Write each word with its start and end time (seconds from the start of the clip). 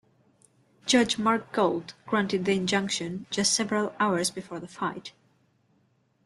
Judge 0.87 1.19
Marc 1.19 1.51
Gold 1.53 1.93
granted 2.07 2.45
the 2.45 2.53
injunction 2.53 3.27
just 3.29 3.53
several 3.53 3.93
hours 3.99 4.31
before 4.31 4.59
the 4.59 4.67
fight. 4.67 5.11